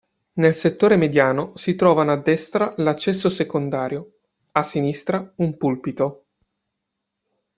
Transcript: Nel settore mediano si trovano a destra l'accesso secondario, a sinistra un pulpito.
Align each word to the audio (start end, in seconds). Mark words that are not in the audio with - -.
Nel 0.39 0.55
settore 0.55 0.95
mediano 0.95 1.55
si 1.57 1.75
trovano 1.75 2.11
a 2.11 2.19
destra 2.19 2.73
l'accesso 2.77 3.29
secondario, 3.29 4.13
a 4.53 4.63
sinistra 4.63 5.31
un 5.35 5.55
pulpito. 5.57 6.25